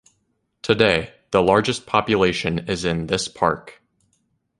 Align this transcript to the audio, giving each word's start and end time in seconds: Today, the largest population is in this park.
Today, 0.63 1.13
the 1.29 1.43
largest 1.43 1.85
population 1.85 2.67
is 2.67 2.85
in 2.85 3.05
this 3.05 3.27
park. 3.27 3.83